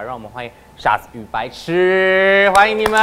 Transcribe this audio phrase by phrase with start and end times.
[0.00, 2.98] 好，让我们欢迎傻子与白痴，欢迎你们。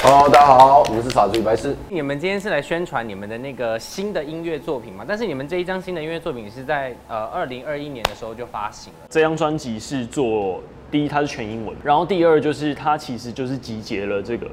[0.00, 1.76] Hello，大家好，我是傻子与白痴。
[1.88, 5.04] 你们今天是来宣传你们的那个新的音乐作品嘛？
[5.04, 9.00] 但是你们这一张新的音乐作品是在呃二零二一年的时候就发行了。
[9.08, 14.46] 这张专辑是做第一，它是全英文，然后第二就是它其实就是集结了这个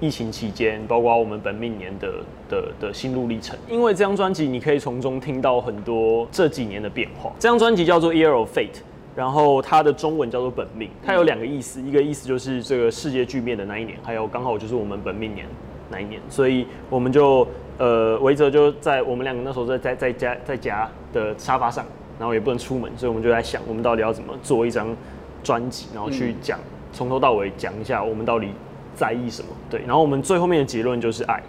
[0.00, 2.08] 疫情期间，包括我们本命年的
[2.48, 3.58] 的的心路历程。
[3.68, 7.30] 因为这张专辑你可以从中听到很多这几年的变化。
[7.38, 8.68] 这张专辑叫做《Year of Fate》。
[9.18, 15.44] 然后它的中文叫做本命，它有两个意思，一个意思就是这个世界巨变的那一年，还有刚好就是我们本命年
[15.90, 17.44] 那一年，所以我们就
[17.78, 21.84] 呃维泽就在我们两个那时候在在在家在家的沙发上，
[22.16, 24.86] 然后也不能出门，所以我们就在想，我们到底要怎么做一张
[25.42, 26.56] 专辑，然后去讲
[26.92, 28.50] 从头到尾讲一下我们到底
[28.94, 31.42] 在意什么，对，然后我们最后面的结论就是爱。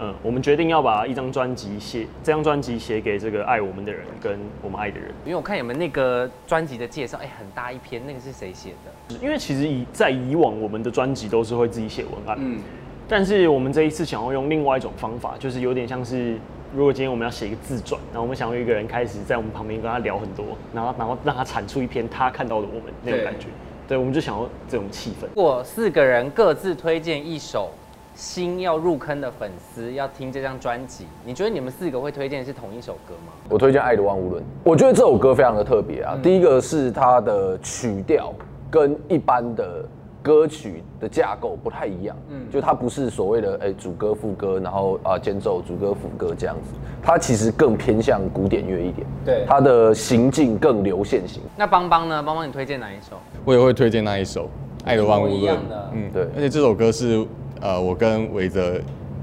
[0.00, 5.10] 嗯，我们决定要把一张专辑写，这张专辑写给这个爱我们的人，跟我们爱的人。
[5.24, 9.16] 因为我看你们那个专辑的介绍，哎、很大一篇，那个是谁写的？
[9.20, 12.60] 因为其实以在以往我们的专辑都是会自己写文案，嗯，
[13.08, 16.38] 但是我们这一次想要用另外一种方法，就是有点像是，
[16.72, 23.48] 如果今天我们要写一个自传，然后我们想要一个人开始在我们旁边跟他聊很多，然后然后让他产出一篇他看到的我们那种感觉，
[23.88, 25.26] 对，我们就想要这种气氛。
[25.34, 27.70] 如果四个人各自推荐一首
[28.18, 33.32] 新要入坑的粉丝要听这张专辑，你觉得你们四个会推荐的是同一首歌吗？
[33.48, 36.18] 我推荐《爱的万物论》，我觉得这首歌非常的特别啊。
[36.20, 38.34] 第一个是它的曲调
[38.68, 39.84] 跟一般的
[40.20, 52.20] 歌曲的架构不太一样，嗯，就它不是所谓的哎、主歌副歌，然后啊间奏主歌副歌这样子，它其实更偏向古典乐一点，对它的行进更流线型，那邦邦呢？
[52.20, 53.16] 邦邦，你推荐哪一首？
[53.44, 54.46] 我也会推荐那一首
[54.84, 55.76] 《爱的万物论一样的》。
[55.94, 57.24] 嗯，对而且这首歌是
[57.60, 58.74] 呃我跟韦泽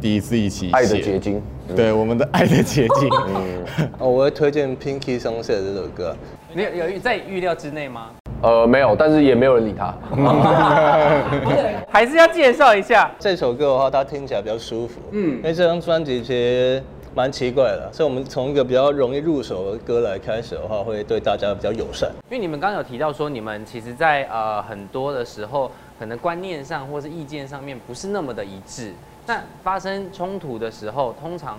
[0.02, 1.41] 第一次一起爱的写结晶。
[1.75, 3.09] 对我们的爱的结晶。
[3.97, 6.16] 哦，我会推荐 Pinky Sunset 这首歌啊。
[6.53, 8.12] 你有有在预料之内吗？
[8.41, 9.96] 呃，没有，但是也没有人理他。
[11.90, 13.09] 还是要介绍一下？
[13.18, 15.02] 这首歌的话，它听起来比较舒服。
[15.12, 16.84] 嗯，因为这张专辑其实
[17.16, 22.12] 蛮奇怪的，所以我们从一个比较容易入手的歌来开始的话，会对大家比较友善。
[22.30, 28.92] 因为你们刚刚有提到说，你们其实在，呃很多的时候，可能观念上或是意见上面不是那么的一致。
[29.26, 31.58] 那发生冲突的时候，通常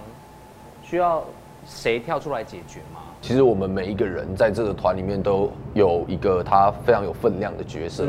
[0.83, 1.25] 需要
[1.67, 3.01] 谁跳出来解决吗？
[3.23, 8.05] 其实我们每一个人在这个团里面都有一个他非常有分量的角色，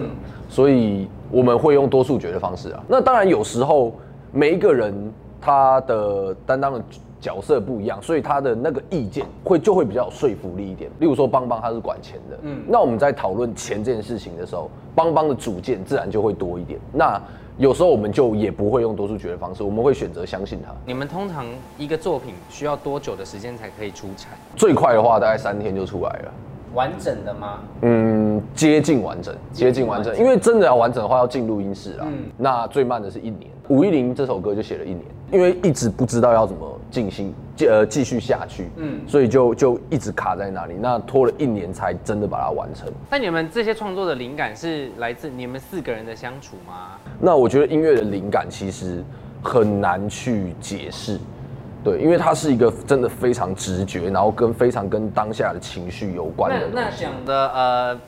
[0.49, 2.83] 所以我们会用多数决的方式啊。
[2.89, 3.95] 那当然有时候
[4.33, 4.93] 每一个人
[5.39, 6.83] 他的担当的
[7.19, 10.89] 角色不一样，所以他的那个意见会就会比较有说服力一点。
[10.99, 16.79] 例如说邦邦他是管钱的，嗯，那我们在讨论钱这件事情的时候，邦邦的主见自然就会多一点。
[16.93, 17.21] 那
[17.57, 20.71] 有时候我们就也不会用多数决的方式，我们会选择相信他。
[20.85, 21.47] 你们通常
[21.77, 24.37] 一个作品需要多久的时间才可以出产？
[24.55, 26.33] 最快的话大概三天就出来了。
[26.77, 27.59] 完整的吗？
[27.81, 30.15] 嗯，接近完整，接近完整。
[30.15, 32.07] 因为真的要完整的话，要进录音室啊。
[32.37, 33.49] 那最慢的是一年。
[33.69, 35.01] 五一零这首歌就写了一年，
[35.31, 37.33] 因为一直不知道要怎么进行，
[37.67, 38.69] 呃，继续下去。
[38.77, 40.75] 嗯，所以就就一直卡在那里。
[40.79, 42.87] 那拖了一年才真的把它完成。
[43.09, 46.91] 那你们这些创作的灵感是来自你们四个人的相处吗？
[47.19, 49.03] 那我觉得音乐的灵感其实
[49.41, 51.19] 很难去解释，
[51.87, 56.75] 对，因为它是一个真的非常直觉，然后跟非常跟当下的情绪有关的东西。
[56.75, 57.99] 那讲的呃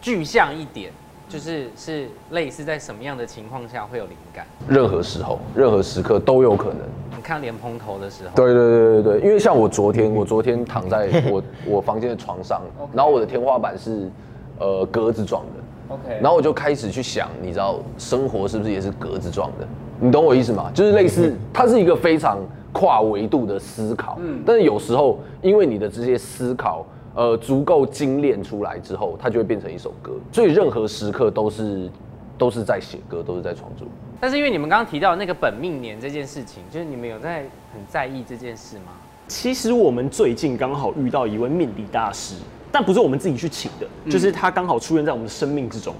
[0.00, 0.90] 具象一点，
[1.28, 4.46] 就是是类似在什么样的情况下会有灵感？
[4.66, 6.78] 任何时候、任何时刻都有可能。
[7.14, 11.42] 你看莲蓬头的时候，对对对对对，因为像我昨天，我昨天躺在我
[11.76, 12.62] 我房间的床上
[12.94, 14.10] 然后我的天花板是
[14.58, 19.68] 呃格子状的，，OK，然后我就开始去想，你知道生活是不是也是格子状的？
[20.00, 20.70] 你懂我意思吗？
[20.72, 22.38] 就是类似， 它是一个非常
[22.72, 26.86] 跨维度的思考，嗯但是有时候因为你的这些思考。
[27.12, 30.12] 呃，足够精炼出来之后，它就会变成一首歌。
[30.30, 31.90] 所以任何时刻都是
[32.38, 33.84] 都是在写歌，都是在创作。
[34.20, 37.40] 但是因为你们刚刚提到那个本命年这件事情，就是你们有在
[37.74, 38.92] 很在意这件事吗？
[39.26, 42.36] 其实我们最近刚好遇到一位命理大师，
[42.70, 45.92] 但不是我们自己去请的，就是他刚好出现在我们的生命之中。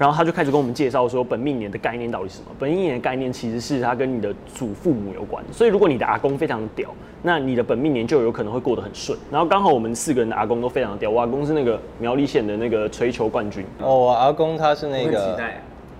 [0.00, 2.46] 然后他就开始跟我们介绍说，本命年的概念到底是什么？
[2.58, 6.88] 本命年的概念其实是它跟你的祖父母有关，所以如果你的阿公非常的屌，
[7.20, 9.18] 那你的本命年就有可能会过得很顺。
[9.30, 15.38] 然后刚好我们四个人的阿公都非常的屌，我阿公是那个苗栗县的那个锤球冠军，哦，我阿公他是那个，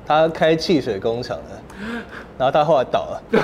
[0.07, 1.61] 他开汽水工厂的，
[2.39, 3.23] 然后他后来倒了。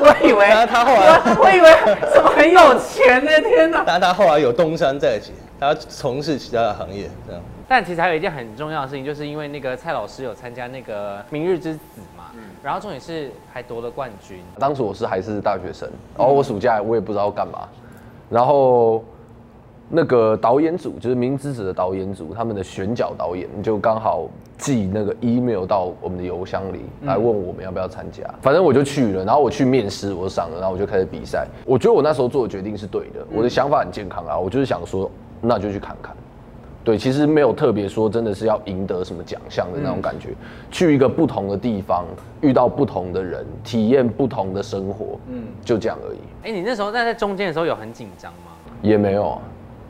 [0.00, 1.70] 我以为他他后来，我以为
[2.14, 3.30] 什么很有钱呢？
[3.42, 3.84] 天哪！
[3.86, 7.42] 但他后来有东山再起，他从事其他的行业，这样。
[7.66, 11.80] 但其实还有一件很重要的事情，就是因为那个蔡老师有参加那个《明日之子》
[12.18, 12.24] 嘛，
[12.62, 14.38] 然后重点是还夺了冠军。
[14.58, 17.68] 当时我是还是大学生，然后我暑假我也不知道干嘛，
[18.28, 19.02] 然后
[19.88, 24.28] 那个导演组就是《明日之子》的导演组，他们的选角导演就刚好
[24.58, 28.22] 寄那个 email 到我们的邮箱里来问我们要不要参加。
[28.40, 31.46] 反正我就去了，然后我去面试，我上了，然后我就开始比赛。
[31.64, 35.10] 我觉得我那时候做的决定是对的，我的想法很健康啊，我就是想说，
[35.40, 36.14] 那就去看看。
[36.84, 40.28] 对，其实没有特别说真的是要赢得什么奖项的那种感觉，
[40.70, 42.04] 去一个不同的地方，
[42.42, 46.18] 遇到不同的人，体验不同的生活，嗯，就这样而已。
[46.42, 48.52] 哎、你那时候在在中间的时候有很紧张吗？
[48.82, 49.38] 也没有啊，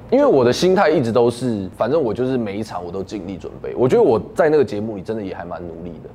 [0.09, 3.75] 因为我的心态一直都是，反正我就是每一场我都尽力准备。
[3.77, 6.09] 我觉得我在那个节目里真的也还蛮努力的，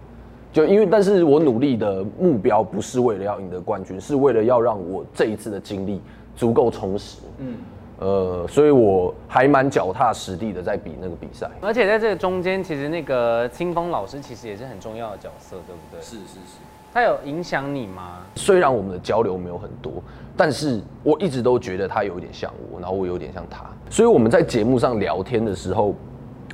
[0.53, 5.99] 就因为，但是我努力的目标不是为了要赢得冠军，是为了要让我这一次的经历
[6.37, 7.17] 足够充实。
[7.39, 7.55] 嗯，
[7.99, 11.49] 呃，所以我还蛮脚踏实地的在比那个比赛。
[11.61, 16.01] 而且在这个中间，其实那个清风老师其实也是很重要的角色，对不对？
[16.01, 16.59] 是是是。
[16.91, 18.21] 他有影响你吗？
[18.35, 20.01] 虽然我们的交流没有很多，
[20.35, 25.93] 但是我一直都觉得他有一点像我，然后我有点像他，所以我们在节目上聊天的时候，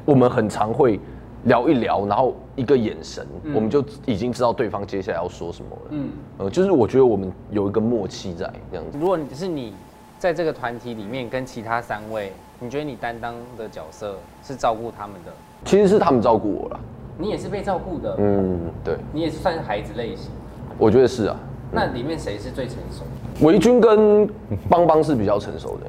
[0.04, 1.00] 我们很常会
[1.44, 5.82] 聊一聊，然后一个眼神，我们就已经知道对方接下来要说什么了。
[5.92, 6.10] 嗯，
[6.40, 8.98] 呃，就是我觉得我们有一个默契在这样子。
[9.00, 9.74] 如果你是你
[10.18, 15.32] 在这个团体里面跟其他三位，你觉得你担当的角色是照顾他们的，
[15.66, 16.80] 其实是他们照顾我了。
[17.18, 20.32] 你也是被照顾的，嗯，对，你也是算是孩子类型。
[20.78, 21.40] 我觉得是啊。
[21.72, 23.46] 那里面谁是最成熟的？
[23.46, 24.28] 维军跟
[24.70, 25.86] 邦邦是比较成熟的，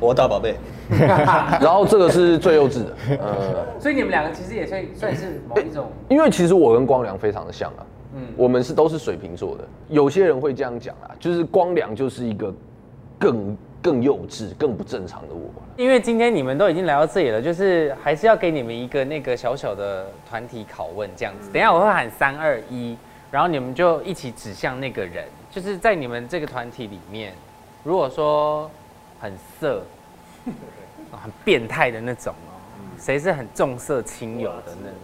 [0.00, 0.56] 我大宝贝，
[0.90, 2.96] 然后这个是最幼稚的。
[3.20, 7.86] 呃，所以你们两个其实也算算是某一种，因为其实我跟光良非常的像啊，
[8.16, 9.64] 嗯，我们是都是水瓶座的。
[9.88, 12.52] 有些人会这样讲啊，就是光良就是一个
[13.22, 15.48] 更更幼稚、更不正常的我。
[15.76, 21.48] 因为今天你们都已经来到这里了，就是还是要给你们一个那个小小的团体拷问这样子。
[21.52, 22.96] 等一下我会喊三二一，
[23.30, 27.32] 然后你们就一起指向那个人，就是在你们这个团体里面，
[27.84, 28.68] 如果说
[29.20, 29.84] 很色、
[31.12, 32.58] 很变态的那种哦，
[32.98, 34.98] 谁是很重色轻友的那种，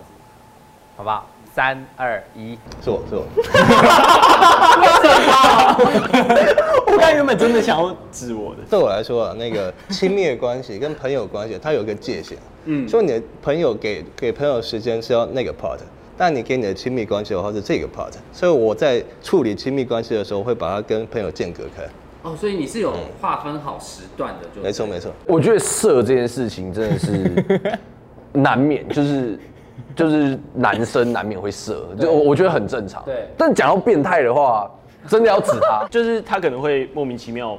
[0.97, 1.29] 好不好？
[1.58, 3.26] 三二一，是我是我，
[6.87, 12.38] 我刚原本真的想要指我的，对我来说啊，那个亲密的关系跟朋友关系，它有一个界限。
[12.66, 15.81] 嗯，说你的朋友给给朋友时间是要那个 part，
[16.16, 18.12] 但你给你的亲密关系的话是这个 part。
[18.32, 21.82] 所以我在处理亲密关系的时候，会把它跟朋友间隔开。
[22.22, 27.78] 哦，所以你是有划分好时段的，就没错没错，我觉得色这件事情真的是
[28.34, 29.37] 难免，就是
[29.99, 33.03] 就是男生难免会射，就我我觉得很正常。
[33.05, 33.27] 对。
[33.37, 34.71] 但讲到变态的话，
[35.09, 35.85] 真的要指他。
[35.91, 37.59] 就是他可能会莫名其妙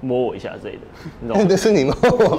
[0.00, 0.80] 摸我一下之类的，
[1.20, 1.46] 你懂吗？
[1.50, 2.38] 那是你摸我，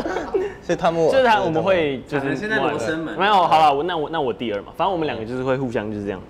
[0.66, 3.18] 是他摸我，就是他我们会就是现在摸来罗生门。
[3.18, 6.20] 没有好了，我那我那我第二嘛，反正我们两个就是会互相就是这样，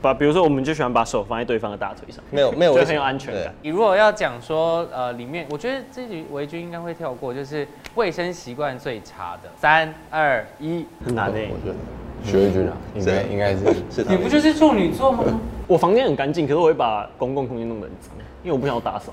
[0.00, 3.54] 把比如说我们就喜欢把手放在对方的大腿上，没有没有就为什么很有安全感。
[3.62, 9.50] 你如果要讲说，呃，里面我觉得这局维军应该会跳过，就是卫生习惯最差的。
[9.56, 11.76] 三二一，很难诶、我觉得
[12.24, 15.24] 徐慧君啊，应该应该是是他你不就是处女座吗？
[15.66, 18.10] 我房间很干净，可是我会把公共空间弄得很脏，
[18.42, 19.12] 因为我不想要打扫。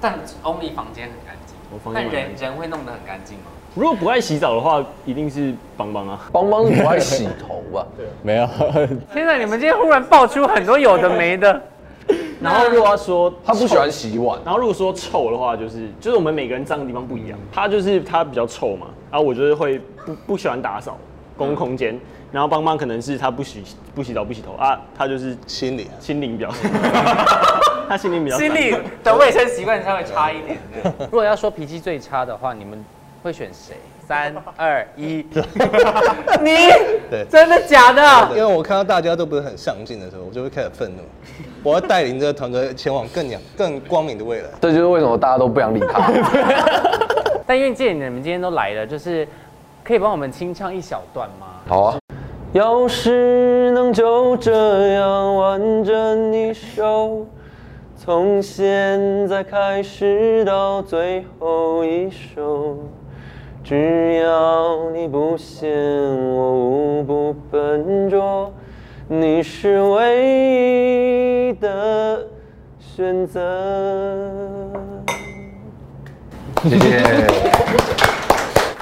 [0.00, 3.44] 但 only 房间很干净，我房间但人人会弄得很干净吗？
[3.74, 6.28] 如果不爱洗澡的话，一定是邦邦啊。
[6.32, 7.86] 邦邦是不爱洗头吧？
[7.96, 8.46] 对没有，
[9.12, 11.60] 天哪，你们今天忽然爆出很多有的没的。
[12.42, 14.40] 然后如果要说他不喜欢洗碗。
[14.44, 17.38] 然后如果说臭的话，就是就是我们每个人脏的地方不一样。
[17.52, 20.98] 他就是他比较臭嘛，然后我就是会不不喜欢打扫
[21.36, 21.98] 公共空间，
[22.32, 23.62] 然后邦邦可能是他不洗
[23.94, 26.50] 不洗澡不洗头啊，他就是心里啊心灵比较，
[27.88, 28.74] 他心灵比较心理
[29.04, 30.58] 的卫生习惯稍微差一点。
[31.02, 32.82] 如果要说脾气最差的话，你们
[33.22, 33.76] 会选谁？
[34.06, 35.24] 三二一，
[36.42, 36.56] 你
[37.08, 38.02] 对真的假的？
[38.30, 41.02] 因为我看到大家都不是很上进的时候，我就会开始愤怒。
[41.62, 44.48] 我要带领这个团队前往更亮、更光明的未来。
[44.60, 46.10] 这就是为什么大家都不想理他。
[47.46, 49.28] 但因为既然你们今天都来了，就是
[49.84, 51.46] 可以帮我们清唱一小段吗？
[51.68, 51.98] 好啊。
[52.52, 57.24] 要是能就这样挽着你手，
[57.96, 62.76] 从现在开始到最后一首，
[63.70, 68.52] 只要你不嫌我无不笨拙，
[69.06, 72.26] 你是唯一的
[72.80, 73.40] 选择。
[76.64, 77.39] 谢谢。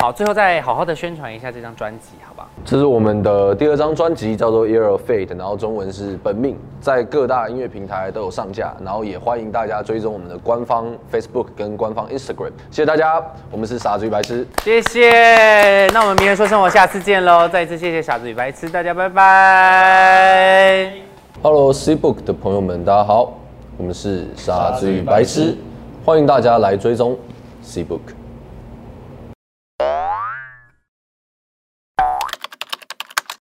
[0.00, 2.48] 好，最后再好好的宣传一下这张专辑，好不好？
[2.64, 12.52] 这是我们的第二张专辑，叫做《Year of Fate》，然后中文是本命，在各大音乐平台都有上架，然后也欢迎大家追踪我们的官方 Facebook 跟官方 Instagram。
[12.70, 15.88] 谢谢大家，我们是傻子与白痴，谢谢。
[15.88, 17.48] 那我们明人说生活下次见喽！
[17.48, 20.92] 再一次谢谢傻子与白痴，大家拜拜。
[21.42, 23.32] Hello C Book 的朋友们，大家好，
[23.76, 25.56] 我们是傻子与白痴，
[26.04, 27.18] 欢迎大家来追踪
[27.62, 28.17] C Book。